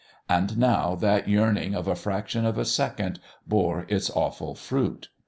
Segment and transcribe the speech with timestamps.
[0.27, 5.09] And now that yearning of a fraction of a second bore its awful fruit.